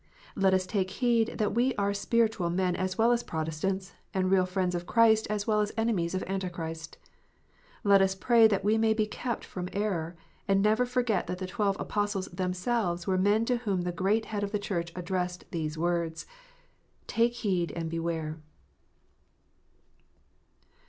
Let 0.35 0.55
us 0.55 0.65
take 0.65 0.89
heed 0.89 1.37
that 1.37 1.53
we 1.53 1.75
are 1.75 1.93
spiritual 1.93 2.49
men 2.49 2.75
as 2.75 2.97
well 2.97 3.11
as 3.11 3.21
Protestants, 3.21 3.93
and 4.15 4.31
real 4.31 4.47
friends 4.47 4.73
of 4.73 4.87
Christ 4.87 5.27
as 5.29 5.45
well 5.45 5.61
as 5.61 5.71
enemies 5.77 6.15
of 6.15 6.23
Antichrist. 6.23 6.97
Let 7.83 8.01
us 8.01 8.15
pray 8.15 8.47
that 8.47 8.63
we 8.63 8.79
may 8.79 8.95
be 8.95 9.05
kept 9.05 9.45
from 9.45 9.69
error, 9.73 10.15
and 10.47 10.59
never 10.59 10.87
forget 10.87 11.27
that 11.27 11.37
the 11.37 11.45
twelve 11.45 11.77
Apostles 11.79 12.29
themselves 12.29 13.05
were 13.05 13.15
the 13.17 13.21
men 13.21 13.45
to 13.45 13.57
whom 13.57 13.81
the 13.83 13.91
Great 13.91 14.25
Head 14.25 14.43
of 14.43 14.51
the 14.51 14.57
Church 14.57 14.91
addressed 14.95 15.43
these 15.51 15.77
words:" 15.77 16.25
Take 17.05 17.35
heed 17.35 17.71
and 17.75 17.87
beware." 17.87 18.39